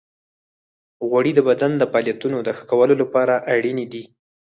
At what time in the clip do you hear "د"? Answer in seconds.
1.35-1.39, 1.77-1.83, 2.43-2.49